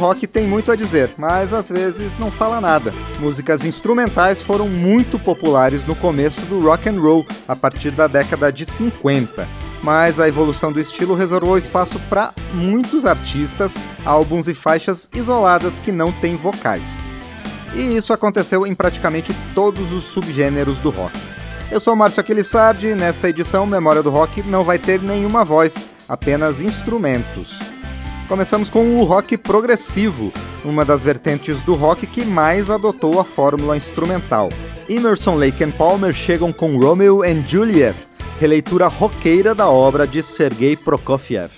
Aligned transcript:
Rock 0.00 0.26
tem 0.26 0.46
muito 0.46 0.72
a 0.72 0.76
dizer, 0.76 1.10
mas 1.18 1.52
às 1.52 1.68
vezes 1.68 2.18
não 2.18 2.30
fala 2.30 2.58
nada. 2.58 2.90
Músicas 3.18 3.64
instrumentais 3.66 4.40
foram 4.40 4.66
muito 4.66 5.18
populares 5.18 5.86
no 5.86 5.94
começo 5.94 6.40
do 6.46 6.58
rock 6.58 6.88
and 6.88 6.98
roll, 6.98 7.26
a 7.46 7.54
partir 7.54 7.90
da 7.90 8.06
década 8.06 8.50
de 8.50 8.64
50. 8.64 9.46
Mas 9.82 10.18
a 10.18 10.26
evolução 10.26 10.72
do 10.72 10.80
estilo 10.80 11.14
reservou 11.14 11.58
espaço 11.58 11.98
para 12.08 12.32
muitos 12.54 13.04
artistas, 13.04 13.74
álbuns 14.04 14.48
e 14.48 14.54
faixas 14.54 15.08
isoladas 15.14 15.78
que 15.78 15.92
não 15.92 16.10
têm 16.10 16.34
vocais. 16.34 16.96
E 17.74 17.96
isso 17.96 18.12
aconteceu 18.12 18.66
em 18.66 18.74
praticamente 18.74 19.34
todos 19.54 19.92
os 19.92 20.04
subgêneros 20.04 20.78
do 20.78 20.88
rock. 20.88 21.16
Eu 21.70 21.78
sou 21.78 21.94
Márcio 21.94 22.20
Aquilissardi 22.20 22.88
e 22.88 22.94
nesta 22.94 23.28
edição 23.28 23.64
Memória 23.66 24.02
do 24.02 24.10
Rock 24.10 24.42
não 24.42 24.64
vai 24.64 24.78
ter 24.78 25.00
nenhuma 25.00 25.44
voz, 25.44 25.76
apenas 26.08 26.60
instrumentos. 26.60 27.79
Começamos 28.30 28.70
com 28.70 28.96
o 28.96 29.02
rock 29.02 29.36
progressivo, 29.36 30.32
uma 30.64 30.84
das 30.84 31.02
vertentes 31.02 31.60
do 31.62 31.74
rock 31.74 32.06
que 32.06 32.24
mais 32.24 32.70
adotou 32.70 33.18
a 33.18 33.24
fórmula 33.24 33.76
instrumental. 33.76 34.48
Emerson, 34.88 35.34
Lake 35.34 35.64
and 35.64 35.72
Palmer 35.72 36.12
chegam 36.12 36.52
com 36.52 36.78
Romeo 36.78 37.24
and 37.24 37.42
Juliet, 37.44 37.96
releitura 38.38 38.86
roqueira 38.86 39.52
da 39.52 39.68
obra 39.68 40.06
de 40.06 40.22
Sergei 40.22 40.76
Prokofiev. 40.76 41.50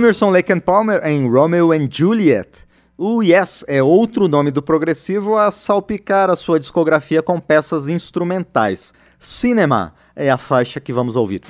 Emerson 0.00 0.30
Lake 0.30 0.50
and 0.50 0.60
Palmer 0.60 0.98
em 1.04 1.28
Romeo 1.30 1.72
and 1.72 1.86
Juliet. 1.90 2.48
O 2.96 3.22
Yes 3.22 3.62
é 3.68 3.82
outro 3.82 4.28
nome 4.28 4.50
do 4.50 4.62
progressivo 4.62 5.36
a 5.36 5.52
salpicar 5.52 6.30
a 6.30 6.36
sua 6.36 6.58
discografia 6.58 7.22
com 7.22 7.38
peças 7.38 7.86
instrumentais. 7.86 8.94
Cinema 9.18 9.92
é 10.16 10.30
a 10.30 10.38
faixa 10.38 10.80
que 10.80 10.90
vamos 10.90 11.16
ouvir. 11.16 11.42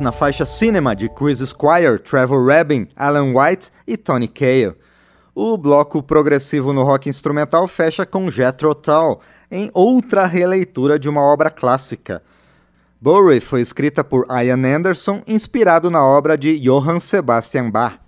Na 0.00 0.10
faixa 0.10 0.46
Cinema 0.46 0.96
de 0.96 1.10
Chris 1.10 1.40
Squire, 1.40 1.98
Trevor 1.98 2.48
Rabin, 2.48 2.88
Alan 2.96 3.34
White 3.34 3.70
e 3.86 3.98
Tony 3.98 4.26
Kaye. 4.26 4.74
O 5.34 5.58
bloco 5.58 6.02
progressivo 6.02 6.72
no 6.72 6.82
rock 6.82 7.10
instrumental 7.10 7.68
fecha 7.68 8.06
com 8.06 8.30
Jethro 8.30 8.74
Tull, 8.74 9.20
em 9.50 9.70
outra 9.74 10.24
releitura 10.24 10.98
de 10.98 11.06
uma 11.06 11.20
obra 11.20 11.50
clássica. 11.50 12.22
Bowie 12.98 13.40
foi 13.40 13.60
escrita 13.60 14.02
por 14.02 14.26
Ian 14.30 14.64
Anderson, 14.64 15.22
inspirado 15.26 15.90
na 15.90 16.02
obra 16.02 16.36
de 16.38 16.58
Johann 16.58 16.98
Sebastian 16.98 17.70
Bach. 17.70 17.98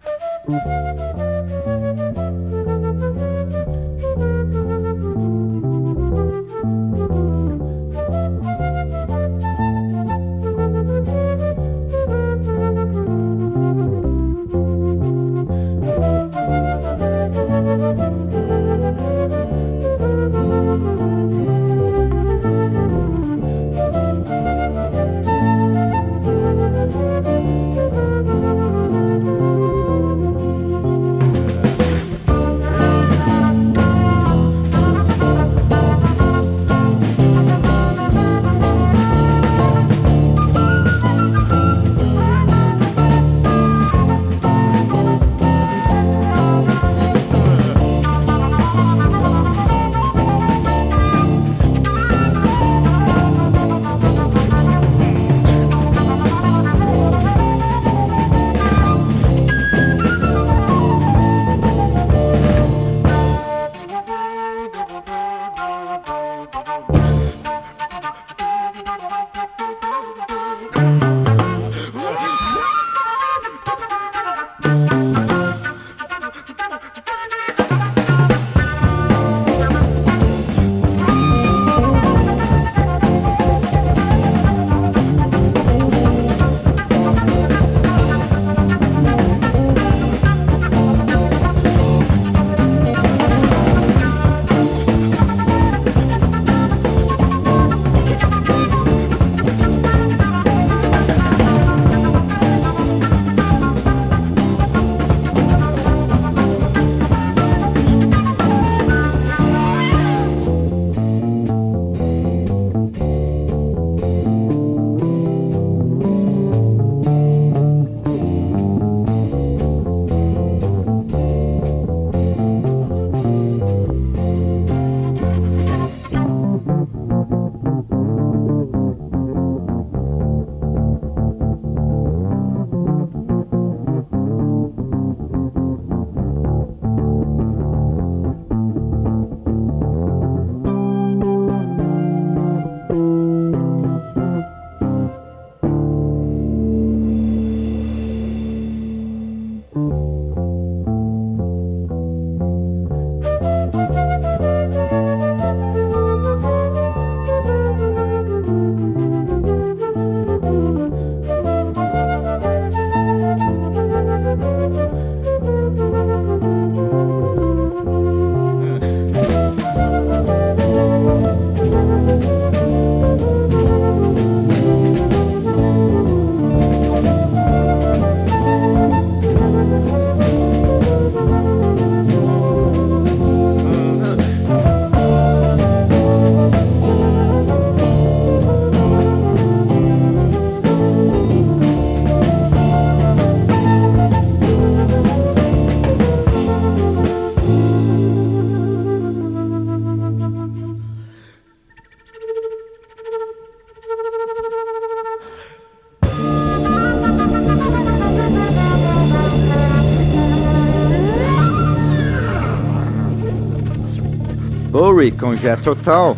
Com 215.10 215.34
Jethro 215.34 215.74
Tull. 215.74 216.16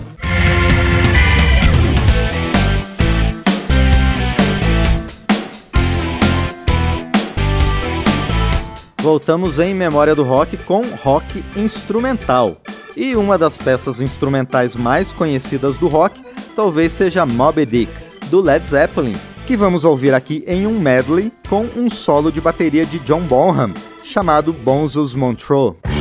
Voltamos 9.01 9.59
em 9.59 9.75
Memória 9.75 10.15
do 10.15 10.23
Rock 10.23 10.57
com 10.59 10.83
rock 11.03 11.45
instrumental. 11.57 12.57
E 12.97 13.17
uma 13.17 13.37
das 13.37 13.57
peças 13.57 14.01
instrumentais 14.01 14.75
mais 14.75 15.13
conhecidas 15.13 15.77
do 15.77 15.89
rock 15.89 16.23
talvez 16.55 16.93
seja 16.93 17.27
Moby 17.27 17.67
Dick, 17.67 17.93
do 18.31 18.41
Led 18.41 18.67
Zeppelin, 18.67 19.15
que 19.47 19.57
vamos 19.57 19.85
ouvir 19.85 20.15
aqui 20.15 20.45
em 20.47 20.67
um 20.67 20.79
medley 20.79 21.33
com 21.49 21.67
um 21.77 21.91
solo 21.91 22.31
de 22.31 22.41
bateria 22.41 22.87
de 22.87 22.99
John 23.01 23.23
Bonham, 23.23 23.73
chamado 24.05 24.53
Bonzo's 24.53 25.15
Montreux. 25.15 25.94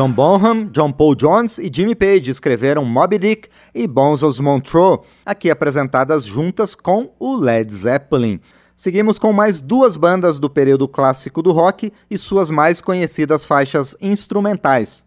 John 0.00 0.12
Bonham, 0.12 0.64
John 0.72 0.92
Paul 0.92 1.14
Jones 1.14 1.58
e 1.58 1.70
Jimmy 1.70 1.94
Page 1.94 2.30
escreveram 2.30 2.86
Moby 2.86 3.18
Dick 3.18 3.50
e 3.74 3.86
Bonzos 3.86 4.40
Montreux, 4.40 5.00
aqui 5.26 5.50
apresentadas 5.50 6.24
juntas 6.24 6.74
com 6.74 7.12
o 7.18 7.36
Led 7.36 7.70
Zeppelin. 7.70 8.40
Seguimos 8.74 9.18
com 9.18 9.30
mais 9.30 9.60
duas 9.60 9.96
bandas 9.96 10.38
do 10.38 10.48
período 10.48 10.88
clássico 10.88 11.42
do 11.42 11.52
rock 11.52 11.92
e 12.10 12.16
suas 12.16 12.48
mais 12.48 12.80
conhecidas 12.80 13.44
faixas 13.44 13.94
instrumentais. 14.00 15.04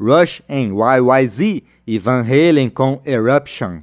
Rush 0.00 0.40
em 0.48 0.72
YYZ 0.72 1.60
e 1.86 1.98
Van 1.98 2.22
Halen 2.22 2.70
com 2.70 3.02
Eruption. 3.04 3.80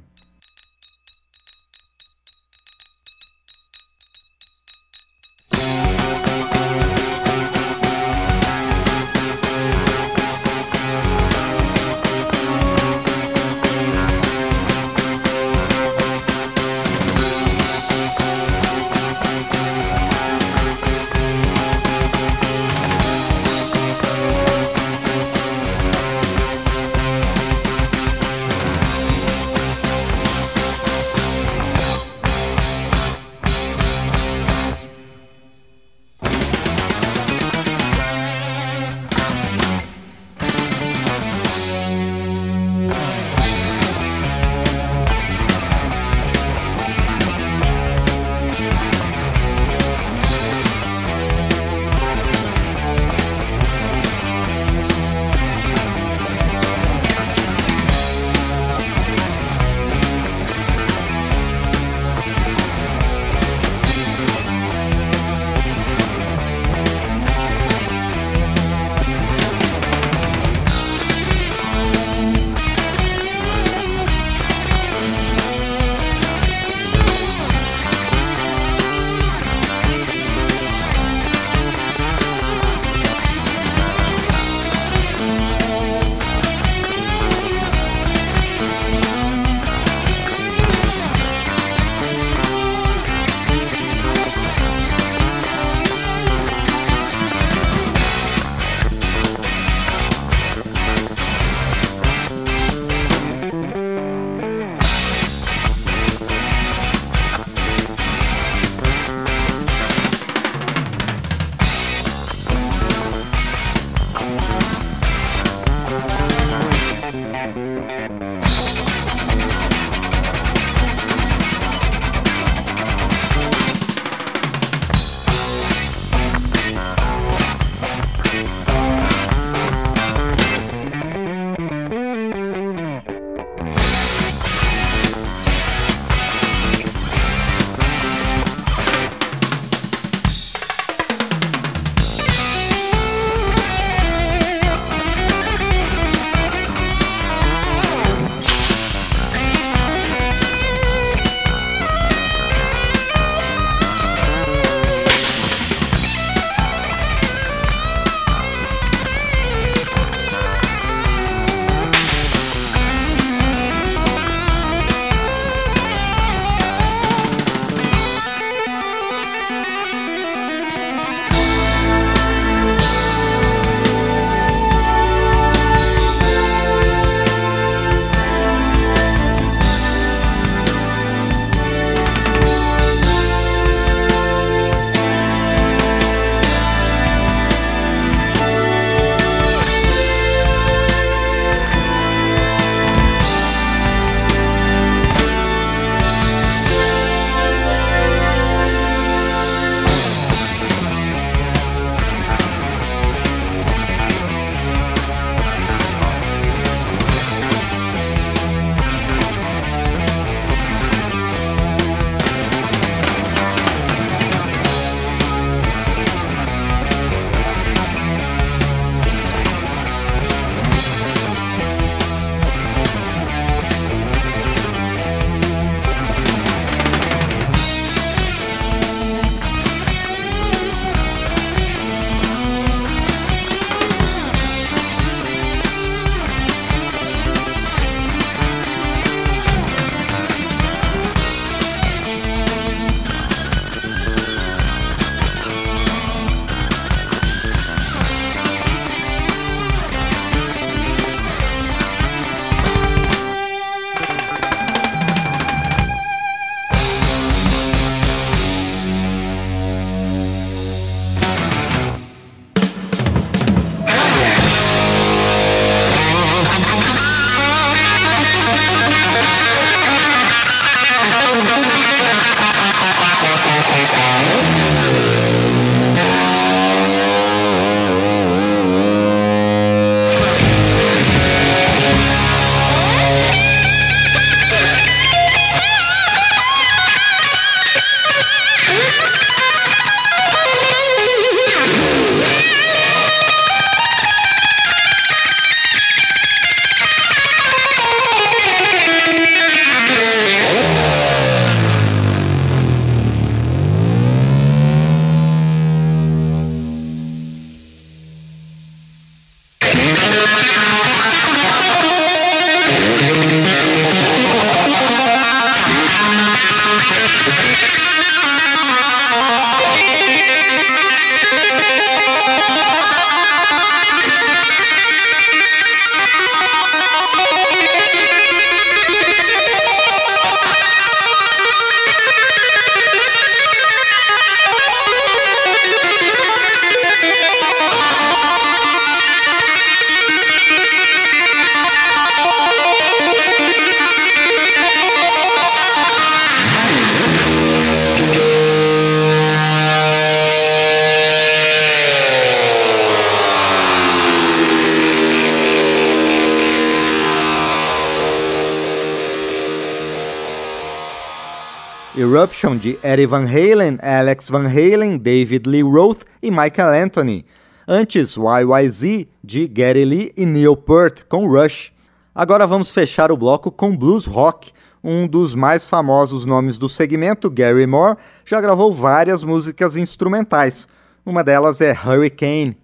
Eruption 361.98 362.56
de 362.56 362.78
Eddie 362.80 363.06
Van 363.06 363.26
Halen, 363.26 363.76
Alex 363.82 364.28
Van 364.30 364.46
Halen, 364.46 364.98
David 364.98 365.46
Lee 365.46 365.64
Roth 365.64 366.04
e 366.22 366.30
Michael 366.30 366.84
Anthony. 366.84 367.24
Antes, 367.66 368.14
YYZ 368.16 369.08
de 369.24 369.48
Gary 369.48 369.84
Lee 369.84 370.12
e 370.16 370.24
Neil 370.24 370.56
Peart 370.56 371.02
com 371.08 371.26
Rush. 371.26 371.72
Agora 372.14 372.46
vamos 372.46 372.70
fechar 372.70 373.10
o 373.10 373.16
bloco 373.16 373.50
com 373.50 373.76
blues 373.76 374.06
rock. 374.06 374.52
Um 374.82 375.08
dos 375.08 375.34
mais 375.34 375.66
famosos 375.66 376.24
nomes 376.24 376.56
do 376.56 376.68
segmento, 376.68 377.28
Gary 377.28 377.66
Moore, 377.66 377.96
já 378.24 378.40
gravou 378.40 378.72
várias 378.72 379.24
músicas 379.24 379.74
instrumentais. 379.74 380.68
Uma 381.04 381.24
delas 381.24 381.60
é 381.60 381.72
Hurricane. 381.72 382.56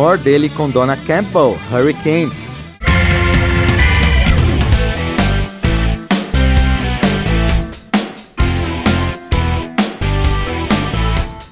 Barrymore 0.00 0.18
dele 0.18 0.48
com 0.48 0.70
Donna 0.70 0.96
Campbell, 0.96 1.58
Hurricane. 1.70 2.32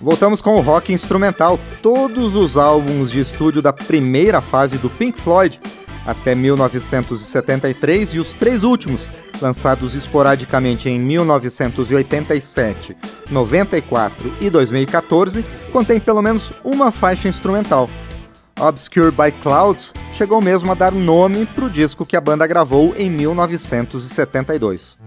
Voltamos 0.01 0.41
com 0.41 0.55
o 0.55 0.61
rock 0.63 0.95
instrumental. 0.95 1.61
Todos 1.83 2.35
os 2.35 2.57
álbuns 2.57 3.11
de 3.11 3.21
estúdio 3.21 3.61
da 3.61 3.75
primeira 3.75 4.41
fase 4.41 4.79
do 4.79 4.89
Pink 4.89 5.21
Floyd 5.21 5.61
até 6.07 6.35
1973 6.35 8.15
e 8.15 8.19
os 8.19 8.33
três 8.33 8.65
últimos, 8.65 9.11
lançados 9.43 9.95
esporadicamente 9.95 10.89
em 10.89 10.99
1987, 10.99 12.97
94 13.31 14.33
e 14.41 14.49
2014, 14.49 15.45
contêm 15.71 16.01
pelo 16.01 16.23
menos 16.23 16.51
uma 16.65 16.91
faixa 16.91 17.29
instrumental. 17.29 17.91
Obscure 18.61 19.13
by 19.13 19.31
Clouds 19.41 19.95
chegou 20.13 20.41
mesmo 20.41 20.73
a 20.73 20.75
dar 20.75 20.91
nome 20.91 21.47
para 21.47 21.65
o 21.65 21.71
disco 21.71 22.05
que 22.05 22.17
a 22.17 22.21
banda 22.21 22.45
gravou 22.45 22.93
em 22.97 23.09
1972. 23.09 24.99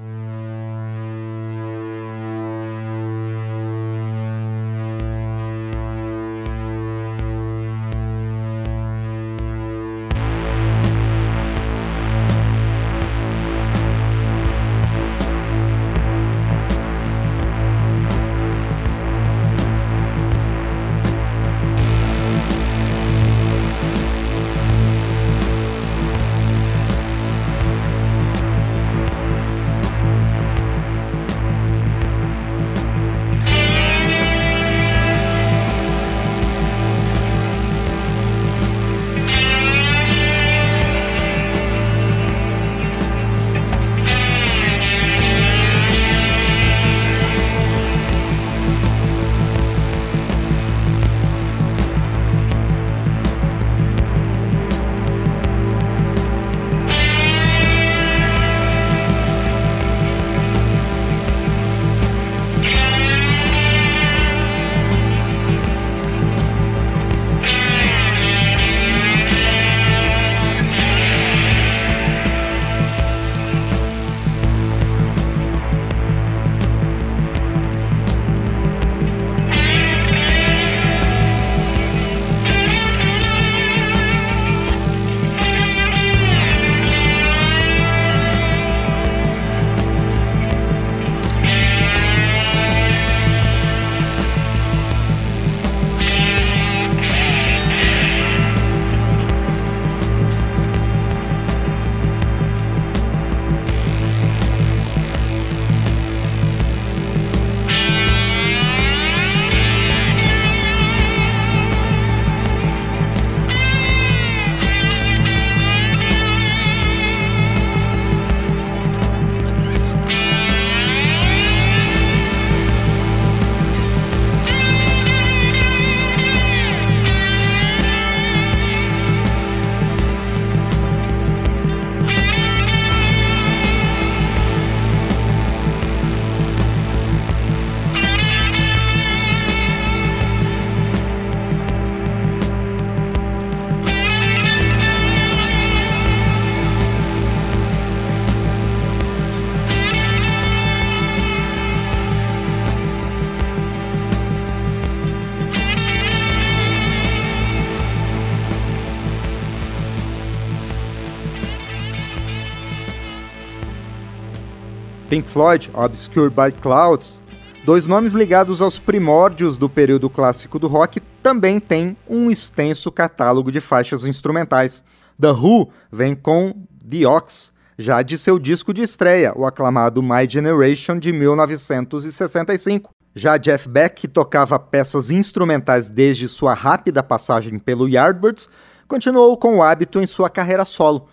Pink 165.12 165.30
Floyd, 165.30 165.70
Obscured 165.74 166.34
by 166.34 166.58
Clouds, 166.62 167.22
dois 167.66 167.86
nomes 167.86 168.14
ligados 168.14 168.62
aos 168.62 168.80
primórdios 168.80 169.58
do 169.58 169.68
período 169.68 170.10
clássico 170.10 170.58
do 170.58 170.70
rock, 170.70 171.02
também 171.22 171.60
tem 171.60 171.98
um 172.08 172.32
extenso 172.32 172.90
catálogo 172.90 173.52
de 173.52 173.60
faixas 173.60 174.06
instrumentais. 174.06 174.86
The 175.20 175.32
Who 175.32 175.70
vem 175.92 176.16
com 176.16 176.66
The 176.90 177.06
Ox, 177.06 177.52
já 177.78 178.02
de 178.02 178.18
seu 178.18 178.40
disco 178.40 178.74
de 178.74 178.84
estreia, 178.84 179.34
o 179.36 179.46
aclamado 179.46 180.02
My 180.02 180.26
Generation 180.30 180.98
de 180.98 181.12
1965. 181.12 182.92
Já 183.14 183.36
Jeff 183.36 183.68
Beck, 183.68 184.04
que 184.04 184.08
tocava 184.08 184.58
peças 184.58 185.12
instrumentais 185.12 185.90
desde 185.90 186.30
sua 186.30 186.54
rápida 186.54 187.04
passagem 187.04 187.60
pelo 187.60 187.90
Yardbirds, 187.90 188.48
continuou 188.88 189.36
com 189.36 189.58
o 189.58 189.62
hábito 189.62 190.00
em 190.00 190.08
sua 190.08 190.30
carreira 190.30 190.64
solo. 190.64 191.10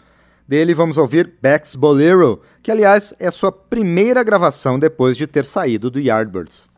Dele 0.49 0.73
vamos 0.73 0.97
ouvir 0.97 1.35
Beck's 1.43 1.75
Bolero, 1.75 2.41
que 2.63 2.71
aliás 2.71 3.13
é 3.19 3.31
sua 3.31 3.53
primeira 3.53 4.23
gravação 4.23 4.79
depois 4.79 5.15
de 5.15 5.27
ter 5.27 5.45
saído 5.45 5.91
do 5.91 6.01
Yardbirds. 6.01 6.71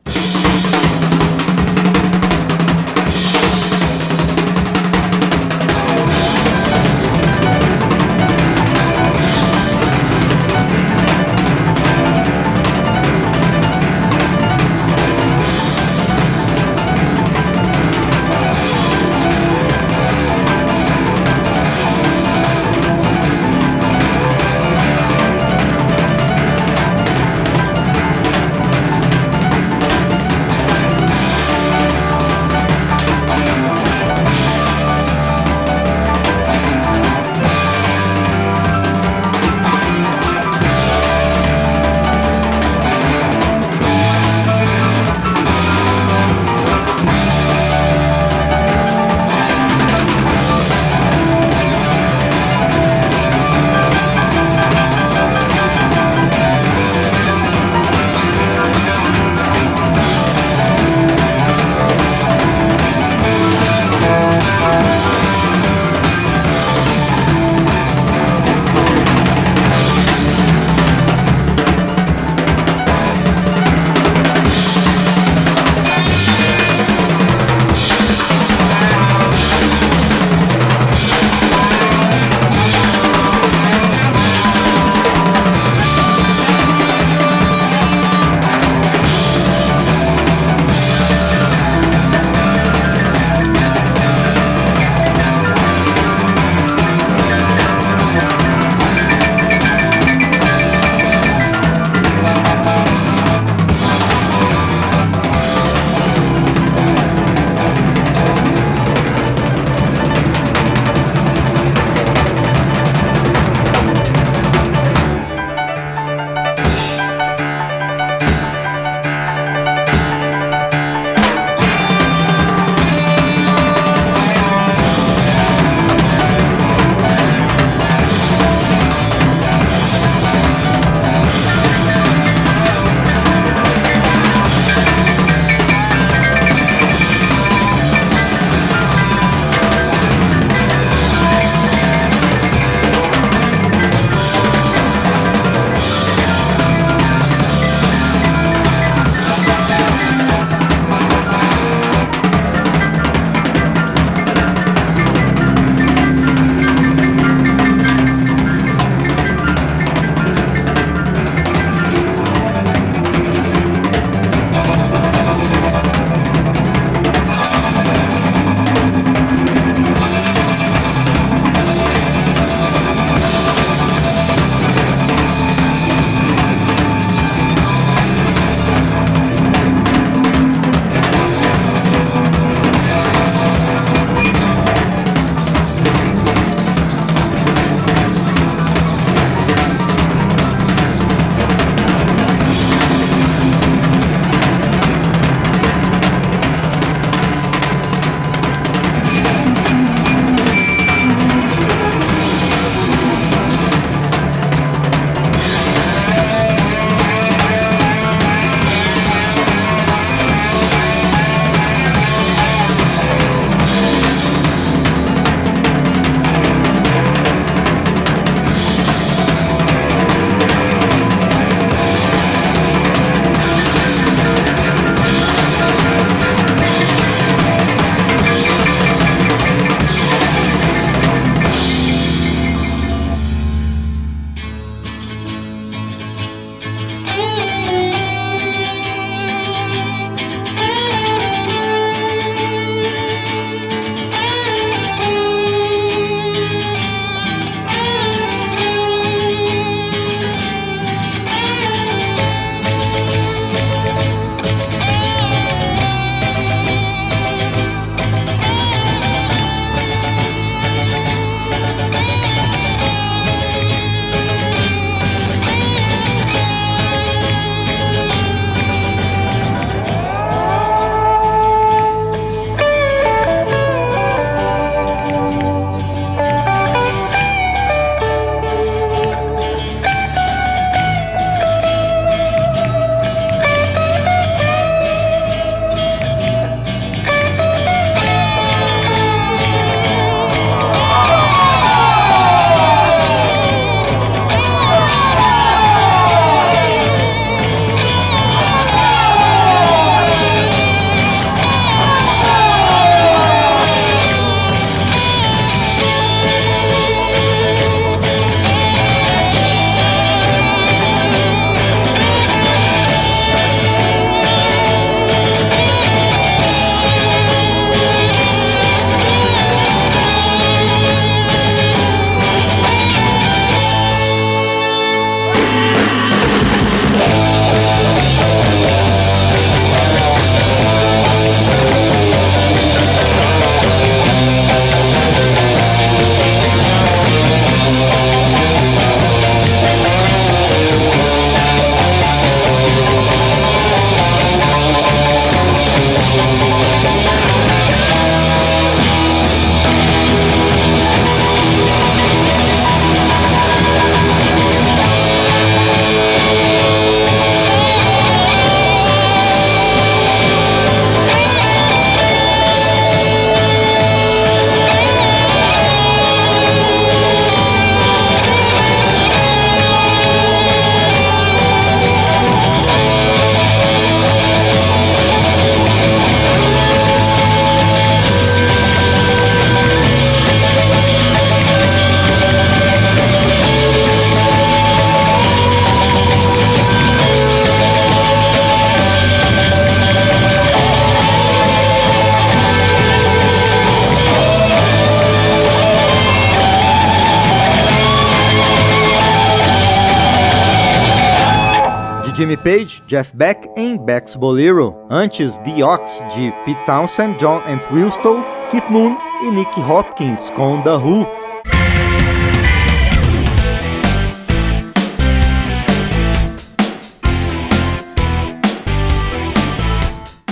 Jeff 402.90 403.16
Beck 403.16 403.48
em 403.56 403.76
Beck's 403.76 404.16
Bolero. 404.16 404.74
Antes, 404.90 405.38
The 405.38 405.64
Ox 405.64 406.04
de 406.12 406.32
Pete 406.44 406.66
Townsend, 406.66 407.20
John 407.20 407.40
Entwistle, 407.48 408.20
Keith 408.50 408.68
Moon 408.68 408.96
e 409.22 409.30
Nicky 409.30 409.60
Hopkins 409.60 410.28
com 410.30 410.60
The 410.62 410.74
Who. 410.74 411.06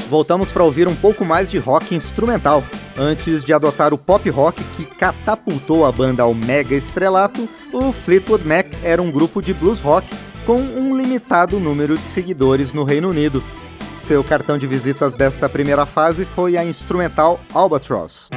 voltamos 0.08 0.50
para 0.50 0.64
ouvir 0.64 0.88
um 0.88 0.96
pouco 0.96 1.22
mais 1.24 1.50
de 1.50 1.58
rock 1.58 1.94
instrumental. 1.94 2.64
Antes 2.96 3.44
de 3.44 3.52
adotar 3.52 3.92
o 3.92 3.98
pop 3.98 4.28
rock 4.30 4.64
que 4.74 4.84
catapultou 4.84 5.84
a 5.84 5.92
banda 5.92 6.22
ao 6.22 6.34
mega 6.34 6.74
estrelato, 6.74 7.46
o 7.72 7.92
Fleetwood 7.92 8.44
Mac 8.44 8.66
era 8.82 9.00
um 9.00 9.12
grupo 9.12 9.42
de 9.42 9.52
blues 9.52 9.80
rock 9.80 10.08
com 10.48 10.56
um 10.56 10.96
limitado 10.96 11.60
número 11.60 11.94
de 11.94 12.02
seguidores 12.02 12.72
no 12.72 12.82
Reino 12.82 13.10
Unido. 13.10 13.44
Seu 14.00 14.24
cartão 14.24 14.56
de 14.56 14.66
visitas 14.66 15.14
desta 15.14 15.46
primeira 15.46 15.84
fase 15.84 16.24
foi 16.24 16.56
a 16.56 16.64
instrumental 16.64 17.38
Albatross. 17.52 18.30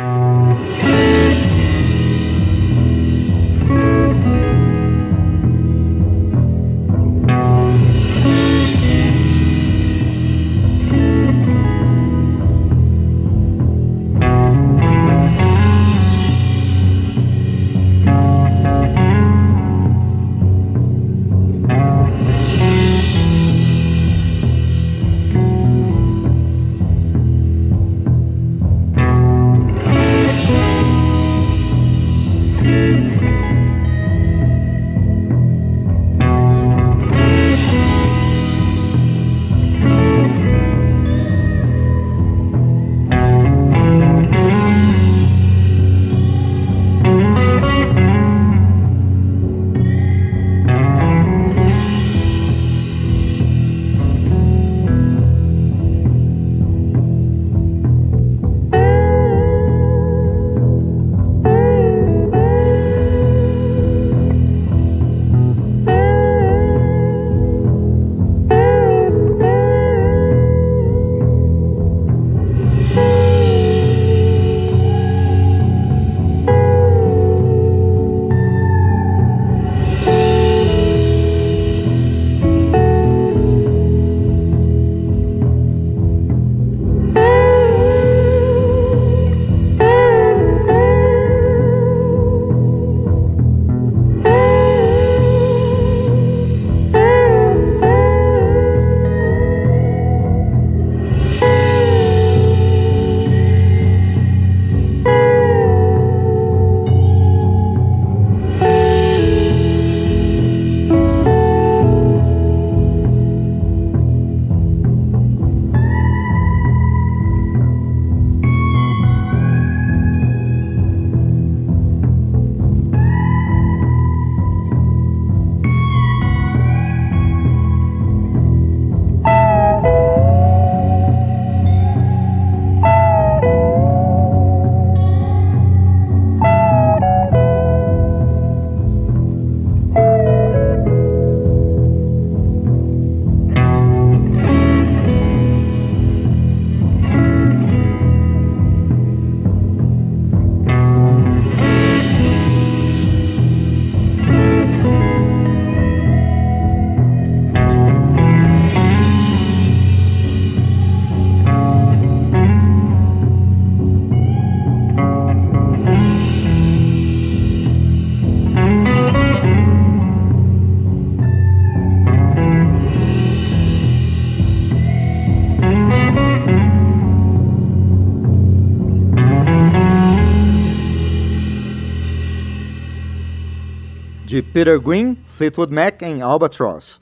Peter 184.53 184.77
Green, 184.81 185.17
Fleetwood 185.29 185.73
Mac 185.73 186.01
em 186.01 186.21
Albatross. 186.21 186.99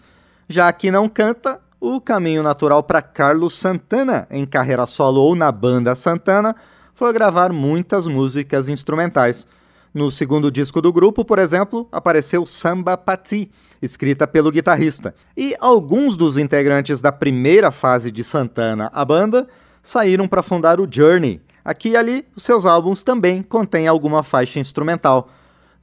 Já 0.47 0.71
que 0.71 0.91
não 0.91 1.09
canta, 1.09 1.59
o 1.81 1.99
caminho 1.99 2.43
natural 2.43 2.83
para 2.83 3.01
Carlos 3.01 3.57
Santana, 3.57 4.27
em 4.29 4.45
carreira 4.45 4.85
solo 4.85 5.19
ou 5.21 5.35
na 5.35 5.51
banda 5.51 5.95
Santana, 5.95 6.55
foi 6.93 7.11
gravar 7.11 7.51
muitas 7.51 8.05
músicas 8.05 8.69
instrumentais. 8.69 9.47
No 9.91 10.11
segundo 10.11 10.51
disco 10.51 10.79
do 10.79 10.93
grupo, 10.93 11.25
por 11.25 11.39
exemplo, 11.39 11.87
apareceu 11.91 12.45
Samba 12.45 12.95
Pati, 12.95 13.49
escrita 13.81 14.27
pelo 14.27 14.51
guitarrista. 14.51 15.15
E 15.35 15.55
alguns 15.59 16.15
dos 16.15 16.37
integrantes 16.37 17.01
da 17.01 17.11
primeira 17.11 17.71
fase 17.71 18.11
de 18.11 18.23
Santana, 18.23 18.91
a 18.93 19.03
banda, 19.03 19.47
saíram 19.81 20.27
para 20.27 20.43
fundar 20.43 20.79
o 20.79 20.87
Journey. 20.87 21.41
Aqui 21.65 21.89
e 21.89 21.97
ali, 21.97 22.27
os 22.35 22.43
seus 22.43 22.67
álbuns 22.67 23.01
também 23.01 23.41
contêm 23.41 23.87
alguma 23.87 24.21
faixa 24.21 24.59
instrumental. 24.59 25.29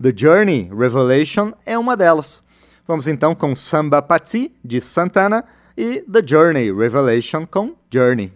The 0.03 0.13
Journey 0.15 0.71
Revelation 0.71 1.53
é 1.65 1.79
uma 1.79 1.97
delas. 1.97 2.45
Vamos 2.87 3.07
então 3.07 3.35
com 3.35 3.57
Samba 3.57 4.03
Pati, 4.03 4.55
de 4.65 4.81
Santana, 4.81 5.45
e 5.77 6.03
The 6.03 6.21
Journey 6.25 6.73
Revelation 6.73 7.47
com 7.47 7.75
Journey. 7.91 8.33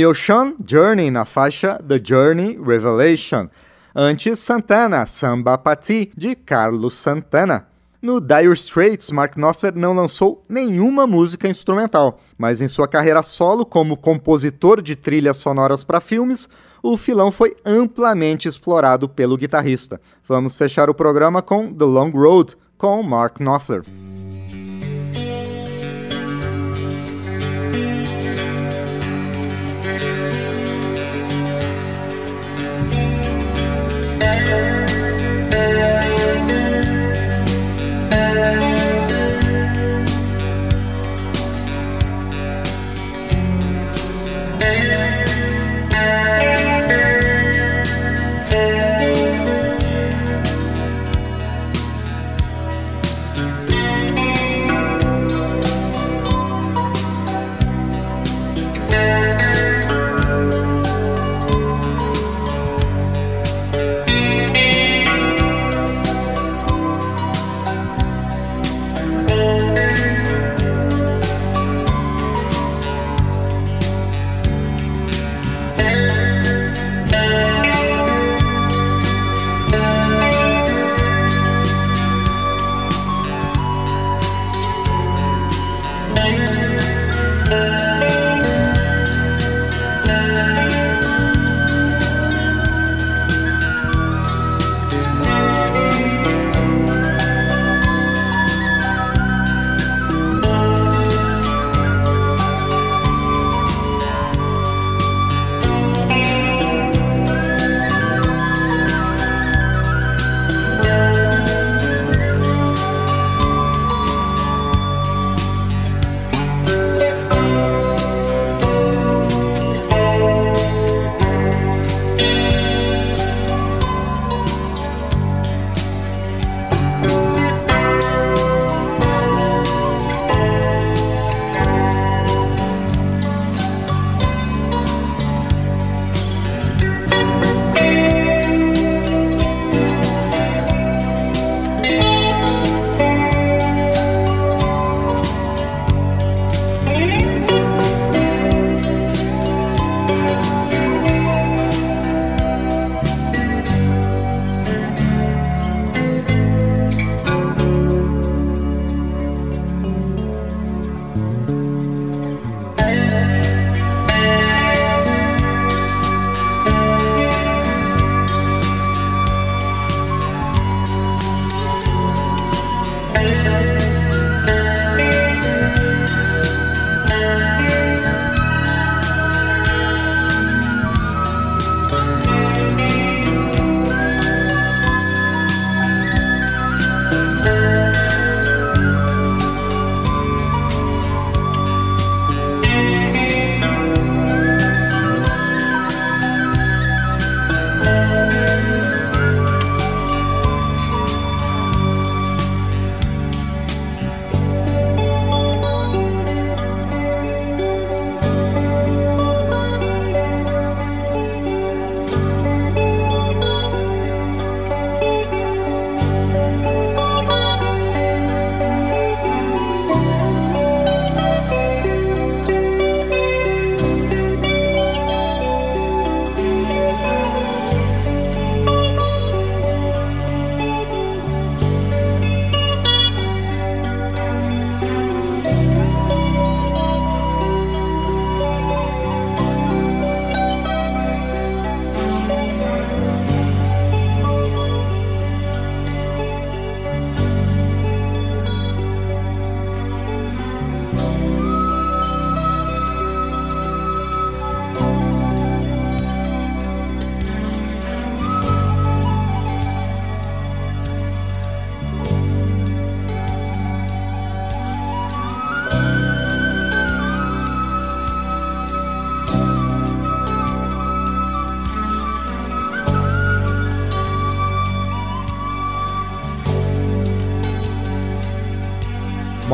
Neil 0.00 0.14
Sean, 0.14 0.54
Journey 0.66 1.10
na 1.10 1.26
faixa 1.26 1.78
The 1.86 2.00
Journey 2.02 2.58
Revelation. 2.58 3.50
Antes, 3.94 4.38
Santana, 4.38 5.04
Samba 5.04 5.58
Pati, 5.58 6.10
de 6.16 6.34
Carlos 6.34 6.94
Santana. 6.94 7.66
No 8.00 8.18
Dire 8.18 8.54
Straits, 8.54 9.10
Mark 9.10 9.36
Knopfler 9.36 9.76
não 9.76 9.92
lançou 9.92 10.42
nenhuma 10.48 11.06
música 11.06 11.46
instrumental, 11.46 12.18
mas 12.38 12.62
em 12.62 12.68
sua 12.68 12.88
carreira 12.88 13.22
solo 13.22 13.66
como 13.66 13.94
compositor 13.94 14.80
de 14.80 14.96
trilhas 14.96 15.36
sonoras 15.36 15.84
para 15.84 16.00
filmes, 16.00 16.48
o 16.82 16.96
filão 16.96 17.30
foi 17.30 17.54
amplamente 17.62 18.48
explorado 18.48 19.06
pelo 19.06 19.36
guitarrista. 19.36 20.00
Vamos 20.26 20.56
fechar 20.56 20.88
o 20.88 20.94
programa 20.94 21.42
com 21.42 21.74
The 21.74 21.84
Long 21.84 22.10
Road, 22.10 22.56
com 22.78 23.02
Mark 23.02 23.38
Knopfler. 23.38 23.82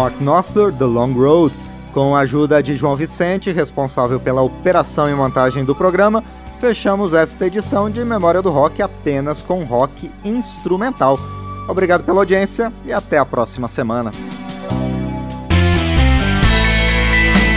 Mark 0.06 0.20
Knopfler, 0.20 0.72
The 0.72 0.84
Long 0.84 1.12
Road, 1.14 1.52
com 1.92 2.14
a 2.14 2.20
ajuda 2.20 2.62
de 2.62 2.76
João 2.76 2.94
Vicente, 2.94 3.50
responsável 3.50 4.20
pela 4.20 4.40
operação 4.40 5.10
e 5.10 5.14
montagem 5.14 5.64
do 5.64 5.74
programa, 5.74 6.22
fechamos 6.60 7.12
esta 7.12 7.44
edição 7.44 7.90
de 7.90 8.04
Memória 8.04 8.40
do 8.40 8.48
Rock 8.48 8.80
apenas 8.80 9.42
com 9.42 9.64
rock 9.64 10.08
instrumental. 10.24 11.18
Obrigado 11.68 12.04
pela 12.04 12.20
audiência 12.20 12.72
e 12.84 12.92
até 12.92 13.18
a 13.18 13.26
próxima 13.26 13.68
semana. 13.68 14.12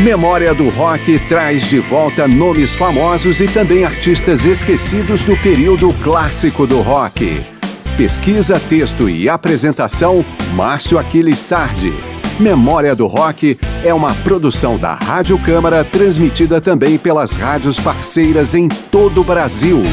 Memória 0.01 0.51
do 0.55 0.69
Rock 0.69 1.19
traz 1.27 1.69
de 1.69 1.79
volta 1.79 2.27
nomes 2.27 2.73
famosos 2.73 3.39
e 3.41 3.47
também 3.47 3.85
artistas 3.85 4.43
esquecidos 4.43 5.23
do 5.23 5.37
período 5.37 5.93
clássico 6.01 6.65
do 6.65 6.81
rock. 6.81 7.45
Pesquisa, 7.95 8.59
texto 8.59 9.07
e 9.07 9.29
apresentação, 9.29 10.25
Márcio 10.55 10.97
Aquiles 10.97 11.37
Sardi. 11.37 12.09
Memória 12.39 12.95
do 12.95 13.05
Rock 13.05 13.59
é 13.83 13.93
uma 13.93 14.13
produção 14.13 14.77
da 14.77 14.93
Rádio 14.93 15.37
Câmara, 15.39 15.83
transmitida 15.83 16.61
também 16.61 16.97
pelas 16.97 17.35
rádios 17.35 17.77
parceiras 17.77 18.53
em 18.53 18.69
todo 18.69 19.19
o 19.19 19.23
Brasil. 19.25 19.83